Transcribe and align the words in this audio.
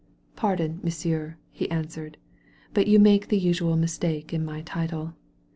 "Pardon, 0.35 0.79
monsieur," 0.81 1.37
he 1.51 1.69
answered, 1.69 2.17
"but 2.73 2.87
you 2.87 2.97
make 2.97 3.27
the 3.27 3.37
usual 3.37 3.77
mistake 3.77 4.33
in 4.33 4.43
my 4.43 4.63
title. 4.63 5.13